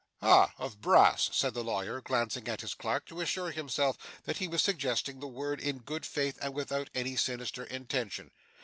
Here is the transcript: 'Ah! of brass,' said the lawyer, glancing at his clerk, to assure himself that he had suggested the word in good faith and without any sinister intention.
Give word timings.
'Ah! 0.19 0.51
of 0.57 0.81
brass,' 0.81 1.29
said 1.31 1.53
the 1.53 1.63
lawyer, 1.63 2.01
glancing 2.01 2.47
at 2.47 2.61
his 2.61 2.73
clerk, 2.73 3.05
to 3.05 3.21
assure 3.21 3.51
himself 3.51 3.99
that 4.23 4.37
he 4.37 4.47
had 4.47 4.59
suggested 4.59 5.21
the 5.21 5.27
word 5.27 5.59
in 5.59 5.77
good 5.77 6.07
faith 6.07 6.39
and 6.41 6.55
without 6.55 6.89
any 6.95 7.15
sinister 7.15 7.65
intention. 7.65 8.31